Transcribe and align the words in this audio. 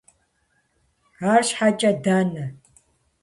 Арщхьэкӏэ, 1.31 1.91
дэнэ? 2.03 2.45